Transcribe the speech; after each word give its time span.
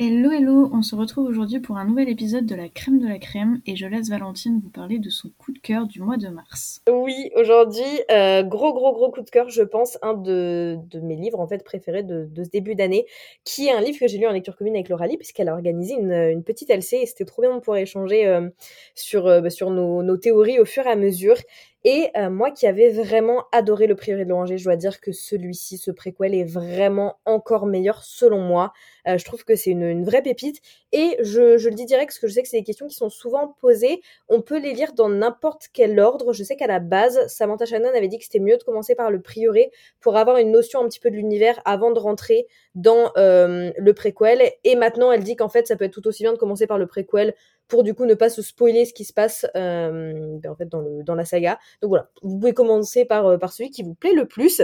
in 0.00 0.19
Hello 0.30 0.38
hello, 0.38 0.70
on 0.72 0.82
se 0.82 0.94
retrouve 0.94 1.26
aujourd'hui 1.26 1.58
pour 1.58 1.76
un 1.76 1.84
nouvel 1.84 2.08
épisode 2.08 2.46
de 2.46 2.54
la 2.54 2.68
crème 2.68 3.00
de 3.00 3.08
la 3.08 3.18
crème 3.18 3.60
et 3.66 3.74
je 3.74 3.86
laisse 3.86 4.10
Valentine 4.10 4.60
vous 4.62 4.70
parler 4.70 5.00
de 5.00 5.10
son 5.10 5.28
coup 5.38 5.50
de 5.50 5.58
cœur 5.58 5.86
du 5.86 6.00
mois 6.00 6.18
de 6.18 6.28
mars. 6.28 6.82
Oui, 6.88 7.30
aujourd'hui, 7.34 7.82
euh, 8.12 8.44
gros 8.44 8.72
gros 8.72 8.92
gros 8.92 9.10
coup 9.10 9.22
de 9.22 9.30
cœur, 9.30 9.48
je 9.48 9.62
pense, 9.62 9.98
un 10.02 10.14
de, 10.14 10.78
mes 11.02 11.16
livres 11.16 11.40
en 11.40 11.48
fait 11.48 11.64
préférés 11.64 12.04
de, 12.04 12.28
ce 12.36 12.48
début 12.48 12.76
d'année, 12.76 13.06
qui 13.44 13.66
est 13.66 13.72
un 13.72 13.80
livre 13.80 13.98
que 13.98 14.06
j'ai 14.06 14.18
lu 14.18 14.26
en 14.28 14.32
lecture 14.32 14.56
commune 14.56 14.74
avec 14.74 14.88
Lauralie, 14.88 15.16
puisqu'elle 15.16 15.48
a 15.48 15.52
organisé 15.52 15.94
une, 15.94 16.44
petite 16.44 16.70
LC 16.70 16.94
et 16.94 17.06
c'était 17.06 17.24
trop 17.24 17.42
bien 17.42 17.52
de 17.52 17.58
pouvoir 17.58 17.78
échanger 17.78 18.26
euh, 18.26 18.48
sur, 18.94 19.26
euh, 19.26 19.40
bah, 19.40 19.50
sur 19.50 19.70
nos, 19.70 20.16
théories 20.16 20.60
au 20.60 20.64
fur 20.64 20.86
et 20.86 20.90
à 20.90 20.96
mesure. 20.96 21.36
Et 21.82 22.10
moi 22.30 22.50
qui 22.50 22.66
avais 22.66 22.90
vraiment 22.90 23.44
adoré 23.52 23.86
le 23.86 23.94
Prieuré 23.94 24.24
de 24.24 24.28
l'Oranger, 24.28 24.58
je 24.58 24.64
dois 24.64 24.76
dire 24.76 25.00
que 25.00 25.12
celui-ci, 25.12 25.78
ce 25.78 25.90
préquel, 25.90 26.34
est 26.34 26.44
vraiment 26.44 27.16
encore 27.24 27.64
meilleur 27.64 28.04
selon 28.04 28.42
moi. 28.42 28.74
Je 29.06 29.24
trouve 29.24 29.44
que 29.44 29.56
c'est 29.56 29.70
une, 29.70 30.04
vraie 30.04 30.19
pépite. 30.20 30.60
Et 30.92 31.16
je, 31.20 31.68
le 31.68 31.74
dis 31.74 31.86
direct 31.86 32.10
parce 32.10 32.18
que 32.18 32.26
je 32.26 32.32
sais 32.32 32.42
que 32.42 32.48
c'est 32.48 32.58
des 32.58 32.64
questions 32.64 32.88
qui 32.88 32.94
sont 32.94 33.10
souvent 33.10 33.56
posées. 33.60 34.00
On 34.28 34.42
peut 34.42 34.58
les 34.58 34.72
lire 34.72 34.92
dans 34.92 35.08
n'importe 35.08 35.68
quel 35.72 35.98
ordre. 36.00 36.32
Je 36.32 36.42
sais 36.42 36.56
qu'à 36.56 36.66
la 36.66 36.80
base, 36.80 37.26
Samantha 37.28 37.66
Shannon 37.66 37.90
avait 37.94 38.08
dit 38.08 38.18
que 38.18 38.24
c'était 38.24 38.40
mieux 38.40 38.56
de 38.56 38.62
commencer 38.62 38.94
par 38.94 39.10
le 39.10 39.20
Prieuré 39.20 39.70
pour 40.00 40.16
avoir 40.16 40.38
une 40.38 40.50
notion 40.50 40.80
un 40.80 40.88
petit 40.88 41.00
peu 41.00 41.10
de 41.10 41.16
l'univers 41.16 41.60
avant 41.64 41.90
de 41.90 41.98
rentrer 41.98 42.46
dans 42.74 43.12
euh, 43.16 43.70
le 43.76 43.94
préquel. 43.94 44.52
Et 44.64 44.76
maintenant, 44.76 45.12
elle 45.12 45.24
dit 45.24 45.36
qu'en 45.36 45.48
fait, 45.48 45.66
ça 45.66 45.76
peut 45.76 45.84
être 45.84 45.92
tout 45.92 46.06
aussi 46.06 46.22
bien 46.22 46.32
de 46.32 46.38
commencer 46.38 46.66
par 46.66 46.78
le 46.78 46.86
préquel 46.86 47.34
pour 47.70 47.84
du 47.84 47.94
coup 47.94 48.04
ne 48.04 48.14
pas 48.14 48.28
se 48.28 48.42
spoiler 48.42 48.84
ce 48.84 48.92
qui 48.92 49.04
se 49.04 49.12
passe 49.12 49.46
euh, 49.56 50.38
ben, 50.42 50.50
en 50.50 50.56
fait 50.56 50.68
dans, 50.68 51.14
la 51.14 51.24
saga. 51.24 51.58
Donc 51.80 51.90
voilà, 51.90 52.10
vous 52.22 52.38
pouvez 52.38 52.52
commencer 52.52 53.04
par, 53.04 53.26
euh, 53.26 53.38
par 53.38 53.52
celui 53.52 53.70
qui 53.70 53.82
vous 53.82 53.94
plaît 53.94 54.12
le 54.12 54.26
plus. 54.26 54.60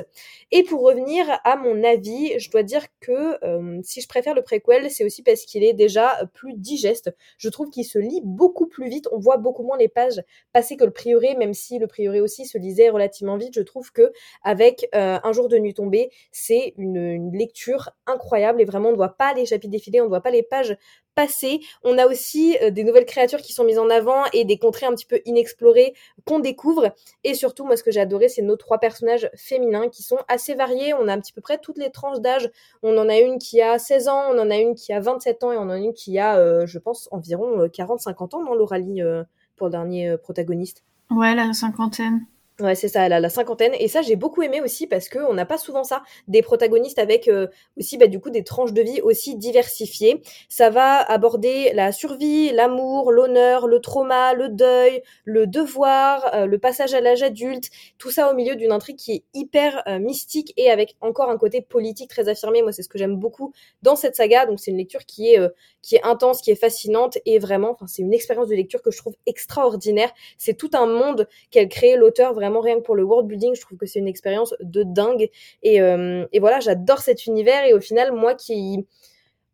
Et 0.50 0.62
pour 0.64 0.82
revenir 0.82 1.24
à 1.44 1.56
mon 1.56 1.82
avis, 1.84 2.38
je 2.38 2.50
dois 2.50 2.62
dire 2.62 2.84
que 3.00 3.44
euh, 3.44 3.80
si 3.82 4.00
je 4.00 4.08
préfère 4.08 4.34
le 4.34 4.42
préquel, 4.42 4.90
c'est 4.90 5.04
aussi 5.04 5.22
parce 5.22 5.42
qu'il 5.42 5.64
est 5.64 5.72
déjà 5.72 6.28
plus 6.34 6.54
digeste. 6.54 7.14
Je 7.38 7.48
trouve 7.48 7.70
qu'il 7.70 7.84
se 7.84 7.98
lit 7.98 8.20
beaucoup 8.24 8.66
plus 8.66 8.88
vite, 8.88 9.08
on 9.12 9.18
voit 9.18 9.36
beaucoup 9.36 9.62
moins 9.62 9.78
les 9.78 9.88
pages 9.88 10.22
passer 10.52 10.76
que 10.76 10.84
le 10.84 10.90
prioré, 10.90 11.36
même 11.36 11.54
si 11.54 11.78
le 11.78 11.86
prioré 11.86 12.20
aussi 12.20 12.44
se 12.44 12.58
lisait 12.58 12.90
relativement 12.90 13.36
vite. 13.36 13.54
Je 13.54 13.62
trouve 13.62 13.92
que 13.92 14.12
avec 14.42 14.88
Un 14.92 15.32
jour 15.32 15.48
de 15.48 15.58
nuit 15.58 15.74
tombée, 15.74 16.10
c'est 16.32 16.74
une, 16.76 16.96
une 16.96 17.36
lecture 17.36 17.90
incroyable 18.06 18.60
et 18.60 18.64
vraiment 18.64 18.88
on 18.88 18.92
ne 18.92 18.96
voit 18.96 19.16
pas 19.16 19.34
les 19.34 19.46
chapitres 19.46 19.70
défiler, 19.70 20.00
on 20.00 20.04
ne 20.04 20.08
voit 20.08 20.20
pas 20.20 20.30
les 20.30 20.42
pages 20.42 20.76
passer. 21.16 21.60
On 21.82 21.98
a 21.98 22.06
aussi 22.06 22.56
euh, 22.62 22.70
des 22.70 22.84
nouvelles 22.84 23.06
créatures 23.06 23.40
qui 23.40 23.52
sont 23.52 23.64
mises 23.64 23.80
en 23.80 23.90
avant 23.90 24.22
et 24.32 24.44
des 24.44 24.58
contrées 24.58 24.86
un 24.86 24.92
petit 24.92 25.06
peu 25.06 25.20
inexplorées 25.24 25.94
qu'on 26.24 26.38
découvre. 26.38 26.94
Et 27.24 27.34
surtout, 27.34 27.64
moi, 27.64 27.76
ce 27.76 27.82
que 27.82 27.90
j'ai 27.90 28.00
adoré, 28.00 28.28
c'est 28.28 28.42
nos 28.42 28.56
trois 28.56 28.78
personnages 28.78 29.28
féminins 29.34 29.88
qui 29.88 30.04
sont 30.04 30.18
assez 30.28 30.54
variés. 30.54 30.94
On 30.94 31.08
a 31.08 31.12
un 31.12 31.20
petit 31.20 31.32
peu 31.32 31.40
près 31.40 31.58
toutes 31.58 31.78
les 31.78 31.90
tranches 31.90 32.20
d'âge. 32.20 32.50
On 32.82 32.96
en 32.98 33.08
a 33.08 33.18
une 33.18 33.38
qui 33.38 33.60
a 33.60 33.78
16 33.78 34.08
ans, 34.08 34.22
on 34.30 34.38
en 34.38 34.50
a 34.50 34.56
une 34.56 34.74
qui 34.74 34.92
a 34.92 35.00
27 35.00 35.42
ans 35.42 35.52
et 35.52 35.56
on 35.56 35.62
en 35.62 35.70
a 35.70 35.78
une 35.78 35.94
qui 35.94 36.18
a, 36.18 36.36
euh, 36.36 36.66
je 36.66 36.78
pense, 36.78 37.08
environ 37.10 37.66
40-50 37.66 38.34
euh, 38.34 38.36
ans, 38.36 38.54
Lauralie, 38.54 39.02
euh, 39.02 39.24
pour 39.56 39.66
le 39.66 39.70
dernier 39.72 40.16
protagoniste 40.18 40.84
Ouais, 41.10 41.34
la 41.34 41.52
cinquantaine. 41.52 42.26
Ouais, 42.58 42.74
c'est 42.74 42.88
ça, 42.88 43.06
la 43.10 43.28
cinquantaine. 43.28 43.74
Et 43.78 43.86
ça, 43.86 44.00
j'ai 44.00 44.16
beaucoup 44.16 44.40
aimé 44.40 44.62
aussi 44.62 44.86
parce 44.86 45.10
que 45.10 45.18
on 45.18 45.34
n'a 45.34 45.44
pas 45.44 45.58
souvent 45.58 45.84
ça. 45.84 46.02
Des 46.26 46.40
protagonistes 46.40 46.98
avec 46.98 47.28
euh, 47.28 47.48
aussi, 47.76 47.98
bah, 47.98 48.06
du 48.06 48.18
coup, 48.18 48.30
des 48.30 48.44
tranches 48.44 48.72
de 48.72 48.80
vie 48.80 49.02
aussi 49.02 49.36
diversifiées. 49.36 50.22
Ça 50.48 50.70
va 50.70 51.00
aborder 51.02 51.70
la 51.74 51.92
survie, 51.92 52.50
l'amour, 52.52 53.12
l'honneur, 53.12 53.66
le 53.66 53.78
trauma, 53.80 54.32
le 54.32 54.48
deuil, 54.48 55.02
le 55.26 55.46
devoir, 55.46 56.34
euh, 56.34 56.46
le 56.46 56.56
passage 56.58 56.94
à 56.94 57.02
l'âge 57.02 57.22
adulte. 57.22 57.68
Tout 57.98 58.10
ça 58.10 58.30
au 58.32 58.34
milieu 58.34 58.56
d'une 58.56 58.72
intrigue 58.72 58.96
qui 58.96 59.12
est 59.12 59.24
hyper 59.34 59.82
euh, 59.86 59.98
mystique 59.98 60.54
et 60.56 60.70
avec 60.70 60.96
encore 61.02 61.28
un 61.28 61.36
côté 61.36 61.60
politique 61.60 62.08
très 62.08 62.30
affirmé. 62.30 62.62
Moi, 62.62 62.72
c'est 62.72 62.82
ce 62.82 62.88
que 62.88 62.96
j'aime 62.96 63.16
beaucoup 63.16 63.52
dans 63.82 63.96
cette 63.96 64.16
saga. 64.16 64.46
Donc, 64.46 64.60
c'est 64.60 64.70
une 64.70 64.78
lecture 64.78 65.04
qui 65.04 65.34
est, 65.34 65.38
qui 65.82 65.96
est 65.96 66.02
intense, 66.04 66.40
qui 66.40 66.52
est 66.52 66.56
fascinante 66.56 67.18
et 67.26 67.38
vraiment, 67.38 67.76
c'est 67.86 68.00
une 68.00 68.14
expérience 68.14 68.48
de 68.48 68.54
lecture 68.54 68.80
que 68.80 68.90
je 68.90 68.96
trouve 68.96 69.14
extraordinaire. 69.26 70.10
C'est 70.38 70.54
tout 70.54 70.70
un 70.72 70.86
monde 70.86 71.28
qu'elle 71.50 71.68
crée, 71.68 71.96
l'auteur 71.96 72.32
vraiment 72.32 72.45
vraiment 72.46 72.60
rien 72.60 72.76
que 72.76 72.82
pour 72.82 72.96
le 72.96 73.04
world 73.04 73.28
building, 73.28 73.54
je 73.54 73.60
trouve 73.60 73.78
que 73.78 73.86
c'est 73.86 73.98
une 73.98 74.08
expérience 74.08 74.54
de 74.60 74.82
dingue. 74.82 75.28
Et, 75.62 75.80
euh, 75.80 76.26
et 76.32 76.40
voilà, 76.40 76.60
j'adore 76.60 77.00
cet 77.00 77.26
univers. 77.26 77.64
Et 77.64 77.74
au 77.74 77.80
final, 77.80 78.12
moi 78.12 78.34
qui, 78.34 78.86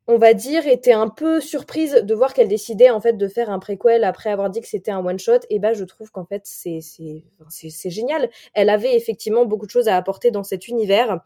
on 0.07 0.19
va 0.19 0.35
dire, 0.35 0.67
était 0.67 0.93
un 0.93 1.09
peu 1.09 1.41
surprise 1.41 1.95
de 1.95 2.15
voir 2.15 2.35
qu'elle 2.35 2.49
décidait 2.49 2.91
en 2.91 3.01
fait 3.01 3.15
de 3.15 3.29
faire 3.29 3.51
un 3.51 3.59
préquel 3.59 4.05
après 4.05 4.31
avoir 4.31 4.51
dit 4.51 4.61
que 4.61 4.67
c'était 4.69 4.91
un 4.91 5.05
one 5.05 5.19
shot. 5.19 5.41
Et 5.51 5.59
ben, 5.59 5.75
je 5.75 5.85
trouve 5.85 6.11
qu'en 6.11 6.25
fait, 6.25 6.43
c'est 6.45 6.81
c'est 6.81 7.91
génial. 7.91 8.29
Elle 8.55 8.69
avait 8.69 8.97
effectivement 8.97 9.45
beaucoup 9.45 9.67
de 9.67 9.71
choses 9.71 9.89
à 9.89 9.97
apporter 9.97 10.31
dans 10.31 10.45
cet 10.45 10.69
univers. 10.69 11.21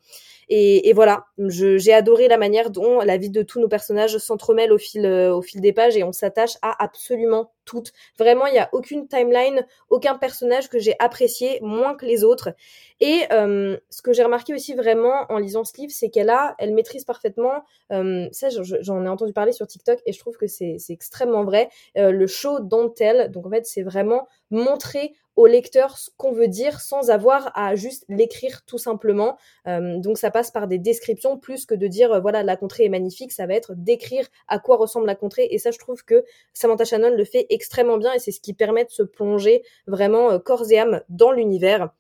Et, 0.49 0.89
et 0.89 0.93
voilà, 0.93 1.27
j'ai 1.39 1.93
adoré 1.93 2.29
la 2.29 2.39
manière 2.39 2.71
dont 2.71 3.01
la 3.01 3.17
vie 3.17 3.31
de 3.31 3.43
tous 3.43 3.61
nos 3.61 3.69
personnages 3.69 4.19
s'entremêle 4.19 4.73
au 4.73 4.79
fil 4.79 5.07
au 5.07 5.43
fil 5.43 5.61
des 5.61 5.73
pages 5.73 5.97
et 5.97 6.05
on 6.05 6.13
s'attache 6.13 6.57
à 6.63 6.83
absolument 6.83 7.53
toutes. 7.67 7.93
Vraiment, 8.19 8.47
il 8.47 8.53
n'y 8.53 8.59
a 8.59 8.71
aucune 8.73 9.07
timeline, 9.09 9.67
aucun 9.91 10.15
personnage 10.15 10.71
que 10.71 10.79
j'ai 10.79 10.95
apprécié 10.99 11.59
moins 11.61 11.95
que 11.95 12.07
les 12.07 12.25
autres. 12.25 12.55
Et 13.01 13.25
euh, 13.33 13.77
ce 13.91 14.01
que 14.01 14.15
j'ai 14.15 14.23
remarqué 14.23 14.55
aussi 14.55 14.75
vraiment 14.75 15.27
en 15.29 15.39
lisant 15.39 15.65
ce 15.65 15.77
livre, 15.77 15.93
c'est 15.95 16.09
qu'elle 16.09 16.31
a, 16.31 16.55
elle 16.59 16.73
maîtrise 16.73 17.05
parfaitement, 17.05 17.65
euh, 17.93 18.29
ça 18.33 18.49
j'en 18.51 19.05
ai 19.05 19.09
entendu 19.09 19.35
parler 19.35 19.53
sur 19.53 19.67
TikTok 19.67 20.01
et 20.07 20.13
je 20.13 20.19
trouve 20.19 20.37
que 20.39 20.47
c'est 20.47 20.79
extrêmement 20.89 21.45
vrai, 21.45 21.69
euh, 21.99 22.11
le 22.11 22.27
show 22.27 22.61
don't 22.61 22.95
tell. 22.95 23.31
Donc 23.31 23.47
en 23.47 23.51
fait, 23.51 23.67
c'est 23.67 23.83
vraiment 23.83 24.27
montrer 24.51 25.13
au 25.37 25.47
lecteur 25.47 25.99
ce 25.99 26.11
qu'on 26.17 26.33
veut 26.33 26.49
dire 26.49 26.81
sans 26.81 27.11
avoir 27.11 27.53
à 27.55 27.77
juste 27.77 28.05
l'écrire 28.09 28.63
tout 28.65 28.79
simplement. 28.79 29.37
Euh, 29.67 29.99
donc 29.99 30.19
ça 30.19 30.31
passe 30.31 30.51
par 30.51 30.67
des 30.67 30.79
descriptions 30.79 31.39
plus 31.39 31.67
que 31.67 31.75
de 31.75 31.87
dire 31.87 32.13
euh, 32.13 32.21
voilà 32.21 32.43
la 32.43 32.57
contrée 32.57 32.85
est 32.85 32.89
magnifique, 32.89 33.33
ça 33.33 33.47
va 33.47 33.55
être 33.55 33.75
d'écrire 33.75 34.27
à 34.49 34.59
quoi 34.59 34.77
ressemble 34.77 35.07
la 35.07 35.15
contrée 35.15 35.49
et 35.51 35.59
ça 35.59 35.71
je 35.71 35.79
trouve 35.79 36.05
que 36.05 36.25
Samantha 36.55 36.85
Shannon 36.85 37.15
le 37.15 37.25
fait 37.25 37.47
extrêmement 37.51 37.99
bien 37.99 38.13
et 38.15 38.19
c'est 38.19 38.33
ce 38.33 38.41
qui 38.41 38.55
permet 38.55 38.85
de 38.85 38.91
se 38.91 39.03
plonger 39.03 39.63
vraiment 39.87 40.33
euh, 40.33 40.39
corps 40.39 40.71
et 40.71 40.79
âme 40.79 41.03
dans 41.09 41.33
l'univers. 41.33 41.91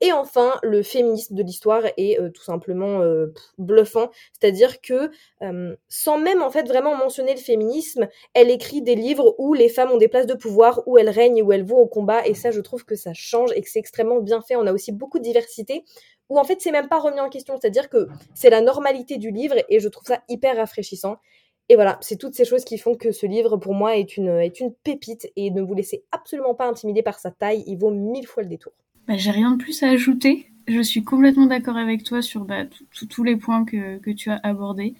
Et 0.00 0.12
enfin, 0.12 0.58
le 0.62 0.82
féminisme 0.82 1.34
de 1.34 1.42
l'histoire 1.42 1.82
est 1.96 2.20
euh, 2.20 2.30
tout 2.30 2.42
simplement 2.42 3.00
euh, 3.00 3.32
bluffant, 3.58 4.10
c'est-à-dire 4.32 4.80
que 4.80 5.10
euh, 5.42 5.74
sans 5.88 6.18
même 6.18 6.40
en 6.40 6.50
fait 6.50 6.68
vraiment 6.68 6.94
mentionner 6.96 7.34
le 7.34 7.40
féminisme, 7.40 8.08
elle 8.32 8.50
écrit 8.50 8.80
des 8.80 8.94
livres 8.94 9.34
où 9.38 9.54
les 9.54 9.68
femmes 9.68 9.90
ont 9.90 9.96
des 9.96 10.06
places 10.06 10.26
de 10.26 10.34
pouvoir, 10.34 10.82
où 10.86 10.98
elles 10.98 11.10
règnent, 11.10 11.42
où 11.42 11.52
elles 11.52 11.64
vont 11.64 11.78
au 11.78 11.86
combat, 11.86 12.24
et 12.26 12.34
ça 12.34 12.52
je 12.52 12.60
trouve 12.60 12.84
que 12.84 12.94
ça 12.94 13.12
change 13.12 13.50
et 13.56 13.60
que 13.60 13.68
c'est 13.68 13.80
extrêmement 13.80 14.20
bien 14.20 14.40
fait. 14.40 14.54
On 14.54 14.66
a 14.66 14.72
aussi 14.72 14.92
beaucoup 14.92 15.18
de 15.18 15.24
diversité, 15.24 15.84
où 16.28 16.38
en 16.38 16.44
fait 16.44 16.60
c'est 16.60 16.70
même 16.70 16.88
pas 16.88 17.00
remis 17.00 17.20
en 17.20 17.28
question, 17.28 17.56
c'est-à-dire 17.60 17.88
que 17.88 18.08
c'est 18.34 18.50
la 18.50 18.60
normalité 18.60 19.16
du 19.16 19.32
livre, 19.32 19.56
et 19.68 19.80
je 19.80 19.88
trouve 19.88 20.06
ça 20.06 20.22
hyper 20.28 20.56
rafraîchissant. 20.56 21.16
Et 21.70 21.74
voilà, 21.74 21.98
c'est 22.00 22.16
toutes 22.16 22.34
ces 22.34 22.44
choses 22.44 22.64
qui 22.64 22.78
font 22.78 22.94
que 22.94 23.12
ce 23.12 23.26
livre, 23.26 23.56
pour 23.58 23.74
moi, 23.74 23.96
est 23.96 24.16
une, 24.16 24.28
est 24.28 24.60
une 24.60 24.72
pépite, 24.72 25.30
et 25.36 25.50
ne 25.50 25.60
vous 25.60 25.74
laissez 25.74 26.04
absolument 26.12 26.54
pas 26.54 26.66
intimider 26.66 27.02
par 27.02 27.18
sa 27.18 27.30
taille, 27.30 27.64
il 27.66 27.76
vaut 27.76 27.90
mille 27.90 28.26
fois 28.26 28.42
le 28.44 28.48
détour. 28.48 28.72
Bah, 29.08 29.16
j'ai 29.16 29.30
rien 29.30 29.52
de 29.52 29.56
plus 29.56 29.82
à 29.82 29.88
ajouter. 29.88 30.50
Je 30.68 30.82
suis 30.82 31.02
complètement 31.02 31.46
d'accord 31.46 31.78
avec 31.78 32.04
toi 32.04 32.20
sur 32.20 32.44
bah, 32.44 32.64
tous 33.08 33.24
les 33.24 33.36
points 33.36 33.64
que, 33.64 33.96
que, 33.98 34.10
tu 34.10 34.30
as 34.30 34.38
abordés. 34.42 34.94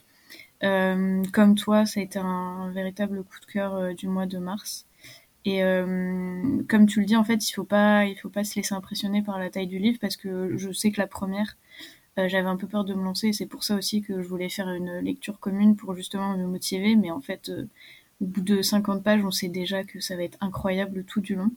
Euh, 0.64 1.22
comme 1.32 1.54
toi, 1.56 1.84
ça 1.84 2.00
a 2.00 2.02
été 2.02 2.18
un, 2.18 2.70
véritable 2.70 3.22
coup 3.22 3.38
de 3.40 3.52
cœur 3.52 3.74
euh, 3.76 3.92
du 3.92 4.08
mois 4.08 4.24
de 4.26 4.38
mars. 4.38 4.86
Et 5.44 5.62
euh, 5.62 6.62
comme 6.68 6.86
tu 6.86 7.00
le 7.00 7.06
dis, 7.06 7.16
en 7.16 7.24
fait, 7.24 7.48
il 7.48 7.52
faut 7.52 7.64
faut 7.64 8.30
pas 8.30 8.44
se 8.44 8.56
laisser 8.56 8.74
impressionner 8.74 9.22
par 9.22 9.38
la 9.38 9.50
taille 9.50 9.66
du 9.66 9.78
livre 9.78 9.98
parce 10.00 10.16
que 10.16 10.56
je 10.56 10.72
sais 10.72 10.90
que 10.90 11.00
la 11.00 11.06
première, 11.06 11.56
j'avais 12.16 12.48
un 12.48 12.56
peu 12.56 12.66
peur 12.66 12.84
de 12.84 12.94
me 12.94 13.04
lancer. 13.04 13.32
C'est 13.34 13.46
pour 13.46 13.62
ça 13.64 13.76
aussi 13.76 14.02
que 14.02 14.22
je 14.22 14.28
voulais 14.28 14.48
faire 14.48 14.70
une 14.70 15.00
lecture 15.00 15.38
commune 15.38 15.76
pour 15.76 15.94
justement 15.94 16.36
me 16.36 16.46
motiver. 16.46 16.96
Mais 16.96 17.10
en 17.10 17.20
fait, 17.20 17.50
au 18.20 18.26
bout 18.26 18.40
de 18.40 18.62
50 18.62 19.02
pages, 19.02 19.24
on 19.24 19.30
sait 19.30 19.48
déjà 19.48 19.84
que 19.84 20.00
ça 20.00 20.16
va 20.16 20.24
être 20.24 20.38
incroyable 20.40 21.04
tout 21.04 21.20
du 21.20 21.34
long. 21.34 21.50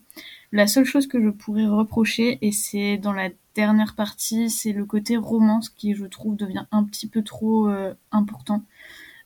La 0.51 0.67
seule 0.67 0.85
chose 0.85 1.07
que 1.07 1.21
je 1.21 1.29
pourrais 1.29 1.65
reprocher, 1.65 2.37
et 2.41 2.51
c'est 2.51 2.97
dans 2.97 3.13
la 3.13 3.29
dernière 3.55 3.95
partie, 3.95 4.49
c'est 4.49 4.71
le 4.71 4.85
côté 4.85 5.17
romance 5.17 5.69
qui, 5.69 5.95
je 5.95 6.05
trouve, 6.05 6.35
devient 6.35 6.65
un 6.71 6.83
petit 6.83 7.07
peu 7.07 7.23
trop 7.23 7.67
euh, 7.67 7.93
important. 8.11 8.63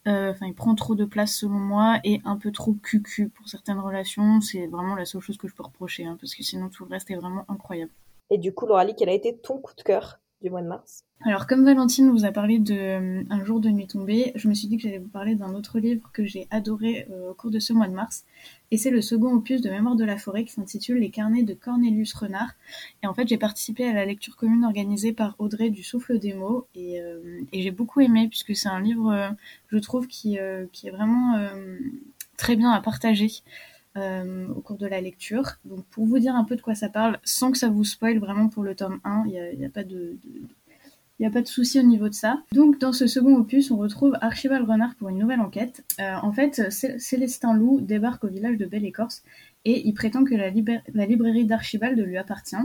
Euh, 0.08 0.32
enfin, 0.32 0.46
il 0.46 0.54
prend 0.54 0.76
trop 0.76 0.96
de 0.96 1.06
place 1.06 1.36
selon 1.36 1.60
moi 1.60 2.00
et 2.04 2.22
un 2.26 2.38
peu 2.38 2.52
trop 2.52 2.74
cucu 2.74 3.30
pour 3.30 3.50
certaines 3.50 3.80
relations. 3.80 4.40
C'est 4.40 4.68
vraiment 4.68 4.96
la 4.96 5.06
seule 5.06 5.22
chose 5.22 5.38
que 5.38 5.48
je 5.48 5.56
peux 5.56 5.64
reprocher, 5.64 6.06
hein, 6.06 6.18
parce 6.20 6.36
que 6.36 6.44
sinon 6.44 6.70
tout 6.70 6.86
le 6.86 6.92
reste 6.92 7.10
est 7.12 7.16
vraiment 7.16 7.44
incroyable. 7.50 7.92
Et 8.30 8.38
du 8.38 8.54
coup, 8.54 8.66
Lauralie, 8.66 8.96
quel 8.96 9.10
a 9.10 9.14
été 9.14 9.36
ton 9.38 9.58
coup 9.58 9.76
de 9.76 9.82
cœur? 9.82 10.20
Mois 10.50 10.62
de 10.62 10.68
mars 10.68 11.06
alors, 11.22 11.48
comme 11.48 11.66
Valentine 11.66 12.12
vous 12.12 12.26
a 12.26 12.32
parlé 12.32 12.60
de 12.60 12.76
euh, 12.76 13.24
Un 13.30 13.44
jour 13.44 13.60
de 13.60 13.70
nuit 13.70 13.88
tombée, 13.88 14.32
je 14.36 14.48
me 14.48 14.54
suis 14.54 14.68
dit 14.68 14.78
que 14.78 14.84
j'allais 14.84 15.00
vous 15.00 15.08
parler 15.08 15.34
d'un 15.36 15.56
autre 15.56 15.80
livre 15.80 16.12
que 16.14 16.26
j'ai 16.26 16.48
adoré 16.52 17.08
euh, 17.10 17.32
au 17.32 17.34
cours 17.34 17.50
de 17.50 17.58
ce 17.58 17.74
mois 17.74 17.88
de 17.88 17.94
mars. 17.94 18.26
Et 18.70 18.78
c'est 18.78 18.92
le 18.92 19.02
second 19.02 19.34
opus 19.34 19.62
de 19.62 19.70
Mémoire 19.70 19.96
de 19.96 20.04
la 20.04 20.18
forêt 20.18 20.44
qui 20.44 20.52
s'intitule 20.52 21.00
Les 21.00 21.10
carnets 21.10 21.42
de 21.44 21.54
Cornelius 21.54 22.14
Renard. 22.14 22.52
Et 23.02 23.08
en 23.08 23.14
fait, 23.14 23.28
j'ai 23.28 23.38
participé 23.38 23.86
à 23.86 23.94
la 23.94 24.06
lecture 24.06 24.36
commune 24.36 24.66
organisée 24.66 25.14
par 25.14 25.36
Audrey 25.40 25.70
du 25.70 25.84
Souffle 25.84 26.20
des 26.20 26.34
mots. 26.34 26.68
Et, 26.76 27.02
euh, 27.02 27.42
j'ai 27.54 27.72
beaucoup 27.72 28.02
aimé 28.02 28.28
puisque 28.28 28.56
c'est 28.56 28.70
un 28.70 28.82
livre, 28.82 29.36
je 29.70 29.78
trouve, 29.78 30.08
qui, 30.08 30.38
qui 30.72 30.88
est 30.88 30.92
vraiment 30.92 31.40
très 32.38 32.56
bien 32.56 32.70
à 32.70 32.82
partager. 32.82 33.32
Euh, 33.98 34.50
au 34.50 34.60
cours 34.60 34.76
de 34.76 34.88
la 34.88 35.00
lecture. 35.00 35.52
Donc 35.64 35.86
pour 35.86 36.06
vous 36.06 36.20
dire 36.20 36.36
un 36.36 36.44
peu 36.44 36.58
de 36.58 36.62
quoi 36.62 36.76
ça 36.76 36.90
parle, 36.90 37.18
sans 37.24 37.54
que 37.54 37.58
ça 37.58 37.70
vous 37.70 37.86
spoil 37.86 38.20
vraiment 38.20 38.50
pour 38.50 38.62
le 38.62 38.76
tome 38.76 39.00
1, 39.06 39.24
il 39.28 39.58
n'y 39.58 39.66
a, 39.66 39.70
pas 39.70 39.84
de, 41.42 41.48
souci 41.48 41.80
au 41.80 41.84
niveau 41.84 42.10
de 42.10 42.14
ça. 42.14 42.44
Donc, 42.52 42.78
dans 42.78 42.92
ce 42.92 43.08
second 43.08 43.38
opus, 43.38 43.72
on 43.72 43.78
retrouve 43.78 44.18
Archibald 44.20 44.70
Renard 44.70 44.96
pour 44.96 45.08
une 45.08 45.18
nouvelle 45.18 45.40
enquête. 45.40 45.86
Euh, 46.02 46.16
en 46.22 46.34
fait, 46.34 46.70
Célestin 46.72 47.54
Loup 47.54 47.80
débarque 47.80 48.26
au 48.26 48.28
village 48.28 48.58
de 48.58 48.66
Belle-Écorce 48.66 49.24
et 49.64 49.88
il 49.88 49.94
prétend 49.94 50.26
que 50.26 50.36
la, 50.36 50.52
la 50.94 51.06
librairie 51.06 51.46
d'Archibald 51.46 51.98
lui 51.98 52.18
appartient. 52.18 52.58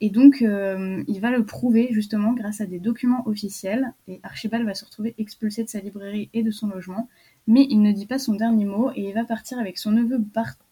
Et 0.00 0.08
donc, 0.08 0.40
euh, 0.40 1.02
il 1.08 1.20
va 1.20 1.30
le 1.30 1.44
prouver 1.44 1.88
justement 1.90 2.32
grâce 2.32 2.60
à 2.60 2.66
des 2.66 2.78
documents 2.78 3.26
officiels. 3.26 3.92
Et 4.08 4.20
Archibald 4.22 4.64
va 4.64 4.74
se 4.74 4.84
retrouver 4.84 5.14
expulsé 5.18 5.62
de 5.62 5.68
sa 5.68 5.80
librairie 5.80 6.30
et 6.32 6.42
de 6.42 6.50
son 6.50 6.68
logement. 6.68 7.08
Mais 7.46 7.66
il 7.70 7.82
ne 7.82 7.92
dit 7.92 8.06
pas 8.06 8.18
son 8.18 8.34
dernier 8.34 8.64
mot 8.64 8.90
et 8.94 9.08
il 9.08 9.14
va 9.14 9.24
partir 9.24 9.58
avec 9.58 9.78
son 9.78 9.92
neveu 9.92 10.18
Bartholoméo 10.18 10.70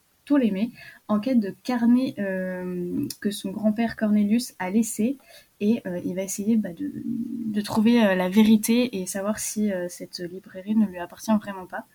en 1.09 1.21
quête 1.21 1.41
de 1.41 1.55
carnet 1.63 2.15
euh, 2.19 3.07
que 3.21 3.31
son 3.31 3.51
grand-père 3.51 3.97
Cornelius 3.97 4.55
a 4.59 4.71
laissé 4.71 5.17
et 5.61 5.81
euh, 5.87 6.01
il 6.05 6.15
va 6.15 6.23
essayer 6.23 6.57
bah, 6.57 6.71
de, 6.73 7.61
trouver 7.63 8.05
euh, 8.05 8.15
la 8.15 8.29
vérité 8.29 9.01
et 9.01 9.07
savoir 9.07 9.39
si 9.39 9.71
cette 9.89 10.19
librairie 10.21 10.77
ne 10.77 10.87
lui 10.87 10.99
appartient 10.99 11.35
vraiment 11.37 11.67
pas. 11.67 11.87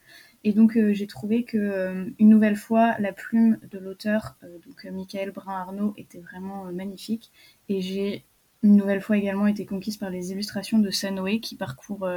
Et 0.43 0.51
donc 0.51 0.77
j'ai 0.91 1.07
trouvé 1.07 1.43
que 1.43 2.11
une 2.19 2.29
nouvelle 2.29 2.57
fois 2.57 2.95
la 2.99 3.13
plume 3.13 3.59
de 3.71 3.79
l'auteur, 3.79 4.35
donc 4.65 4.83
Michael 4.91 5.31
Brun-Arnaud, 5.31 5.93
était 5.95 6.19
vraiment 6.19 6.65
magnifique 6.65 7.31
et 7.69 7.79
j'ai 7.79 8.25
une 8.61 8.75
nouvelle 8.75 8.99
fois 8.99 9.15
également 9.15 9.47
été 9.47 9.65
conquise 9.65 9.95
par 9.95 10.09
les 10.09 10.33
illustrations 10.33 10.79
de 10.79 10.89
Sanoé 10.89 11.39
qui 11.39 11.55
parcourent 11.55 12.09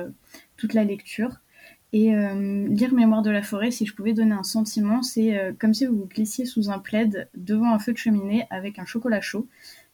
toute 0.57 0.75
la 0.75 0.83
lecture. 0.83 1.37
Et 1.93 2.11
lire 2.11 2.93
Mémoire 2.93 3.23
de 3.23 3.31
la 3.31 3.43
forêt, 3.43 3.71
si 3.71 3.87
je 3.87 3.95
pouvais 3.95 4.13
donner 4.13 4.35
un 4.35 4.43
sentiment, 4.43 5.03
c'est 5.03 5.55
comme 5.59 5.73
si 5.73 5.87
vous 5.87 5.97
vous 5.97 6.07
glissiez 6.07 6.45
sous 6.45 6.69
un 6.69 6.79
plaid 6.79 7.29
devant 7.37 7.73
un 7.73 7.79
feu 7.79 7.93
de 7.93 7.99
cheminée 7.99 8.47
avec 8.51 8.79
un 8.79 8.85
chocolat 8.85 9.21
chaud. 9.21 9.47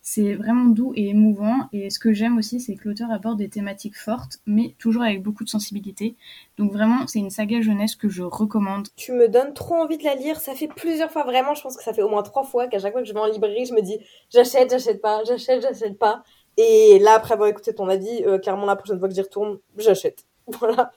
C'est 0.05 0.35
vraiment 0.35 0.65
doux 0.65 0.93
et 0.97 1.11
émouvant. 1.11 1.69
Et 1.73 1.89
ce 1.89 2.01
que 2.01 2.13
j'aime 2.13 2.37
aussi, 2.37 2.61
c'est 2.61 2.75
que 2.75 2.89
l'auteur 2.89 3.11
aborde 3.13 3.39
des 3.39 3.49
thématiques 3.49 3.97
fortes, 3.97 4.41
mais 4.47 4.75
toujours 4.79 5.03
avec 5.03 5.23
beaucoup 5.23 5.45
de 5.45 5.49
sensibilité. 5.49 6.17
Donc 6.59 6.73
vraiment, 6.73 7.07
c'est 7.07 7.21
une 7.21 7.31
saga 7.31 7.61
jeunesse 7.61 7.95
que 7.95 8.09
je 8.09 8.25
recommande. 8.25 8.89
Tu 8.97 9.13
me 9.13 9.29
donnes 9.29 9.55
trop 9.55 9.77
envie 9.77 9.99
de 9.99 10.05
la 10.05 10.17
lire. 10.17 10.41
Ça 10.41 10.55
fait 10.55 10.67
plusieurs 10.67 11.13
fois, 11.13 11.23
vraiment, 11.23 11.55
je 11.55 11.63
pense 11.63 11.77
que 11.77 11.85
ça 11.85 11.95
fait 11.95 12.03
au 12.03 12.09
moins 12.09 12.25
trois 12.25 12.43
fois 12.43 12.67
qu'à 12.67 12.81
chaque 12.81 12.93
fois 12.93 13.03
que 13.03 13.09
je 13.09 13.15
vais 13.15 13.21
en 13.21 13.27
librairie, 13.27 13.65
je 13.65 13.75
me 13.75 13.81
dis 13.81 13.97
j'achète, 14.29 14.71
j'achète 14.71 15.01
pas, 15.01 15.23
j'achète, 15.25 15.63
j'achète 15.63 15.97
pas. 15.97 16.25
Et 16.57 16.99
là, 16.99 17.15
après 17.15 17.35
avoir 17.35 17.49
écouté 17.49 17.73
ton 17.73 17.89
avis, 17.89 18.25
euh, 18.27 18.39
clairement, 18.39 18.67
la 18.67 18.77
prochaine 18.77 18.99
fois 18.99 19.09
que 19.09 19.15
j'y 19.15 19.23
retourne, 19.23 19.59
j'achète. 19.77 20.25
Voilà. 20.59 20.91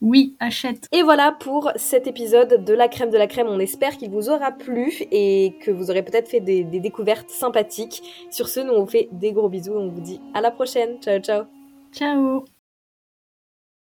Oui, 0.00 0.36
achète. 0.40 0.86
Et 0.92 1.02
voilà 1.02 1.32
pour 1.32 1.70
cet 1.76 2.06
épisode 2.06 2.64
de 2.64 2.72
la 2.72 2.88
crème 2.88 3.10
de 3.10 3.18
la 3.18 3.26
crème. 3.26 3.48
On 3.48 3.58
espère 3.58 3.96
qu'il 3.98 4.10
vous 4.10 4.30
aura 4.30 4.50
plu 4.52 4.92
et 5.10 5.54
que 5.60 5.70
vous 5.70 5.90
aurez 5.90 6.02
peut-être 6.02 6.28
fait 6.28 6.40
des, 6.40 6.64
des, 6.64 6.80
découvertes 6.80 7.28
sympathiques. 7.28 8.02
Sur 8.30 8.48
ce, 8.48 8.60
nous 8.60 8.72
on 8.72 8.80
vous 8.84 8.90
fait 8.90 9.08
des 9.12 9.32
gros 9.32 9.48
bisous 9.48 9.74
et 9.74 9.76
on 9.76 9.88
vous 9.88 10.00
dit 10.00 10.20
à 10.32 10.40
la 10.40 10.50
prochaine. 10.50 10.98
Ciao, 11.00 11.18
ciao. 11.20 11.44
Ciao. 11.92 12.44